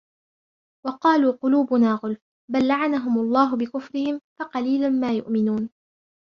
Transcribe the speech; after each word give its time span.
وقالوا 0.85 1.31
قلوبنا 1.31 1.93
غلف 1.93 2.19
بل 2.51 2.67
لعنهم 2.67 3.17
الله 3.19 3.55
بكفرهم 3.55 4.21
فقليلا 4.39 4.89
ما 4.89 5.11
يؤمنون 5.11 5.69